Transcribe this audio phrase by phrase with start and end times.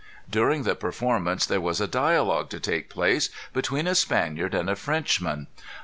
[0.27, 4.75] During the performance there was a dialogue to take place between a Spaniard and a
[4.75, 5.45] Frenchman.